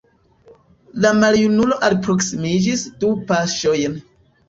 La 1.05 1.11
maljunulo 1.19 1.79
alproksimiĝis 1.91 2.89
du 3.05 3.15
paŝojn. 3.33 4.05